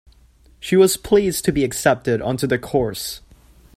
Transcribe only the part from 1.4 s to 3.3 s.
to be accepted onto the course